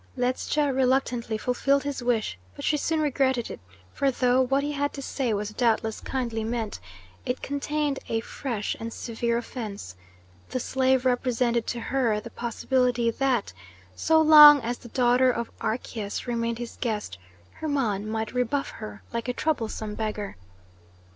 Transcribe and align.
Ledscha 0.17 0.73
reluctantly 0.73 1.37
fulfilled 1.37 1.83
his 1.83 2.01
wish, 2.01 2.35
but 2.55 2.65
she 2.65 2.75
soon 2.75 3.01
regretted 3.01 3.51
it, 3.51 3.59
for 3.93 4.09
though 4.09 4.41
what 4.41 4.63
he 4.63 4.71
had 4.71 4.91
to 4.93 5.01
say 5.03 5.31
was 5.31 5.51
doubtless 5.51 5.99
kindly 6.01 6.43
meant, 6.43 6.79
it 7.23 7.43
contained 7.43 7.99
a 8.09 8.19
fresh 8.21 8.75
and 8.79 8.91
severe 8.91 9.37
offence: 9.37 9.95
the 10.49 10.59
slave 10.59 11.05
represented 11.05 11.67
to 11.67 11.79
her 11.79 12.19
the 12.19 12.31
possibility 12.31 13.11
that, 13.11 13.53
so 13.95 14.19
long 14.19 14.59
as 14.61 14.79
the 14.79 14.89
daughter 14.89 15.29
of 15.29 15.51
Archias 15.61 16.25
remained 16.25 16.57
his 16.57 16.79
guest, 16.81 17.19
Hermon 17.59 18.09
might 18.09 18.33
rebuff 18.33 18.71
her 18.71 19.03
like 19.13 19.27
a 19.27 19.33
troublesome 19.33 19.93
beggar. 19.93 20.35